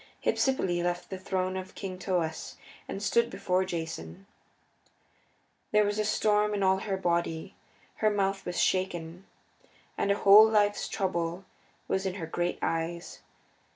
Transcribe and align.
Hypsipyle 0.25 0.83
left 0.83 1.11
the 1.11 1.19
throne 1.19 1.55
of 1.55 1.75
King 1.75 1.99
Thoas 1.99 2.55
and 2.87 3.03
stood 3.03 3.29
before 3.29 3.63
Jason. 3.63 4.25
There 5.71 5.83
was 5.85 5.99
a 5.99 6.05
storm 6.05 6.55
in 6.55 6.63
all 6.63 6.77
her 6.77 6.97
body; 6.97 7.55
her 7.97 8.09
mouth 8.09 8.43
was 8.43 8.59
shaken, 8.59 9.27
and 9.99 10.11
a 10.11 10.15
whole 10.17 10.49
life's 10.49 10.87
trouble 10.89 11.45
was 11.87 12.07
in 12.07 12.15
her 12.15 12.25
great 12.25 12.57
eyes. 12.63 13.19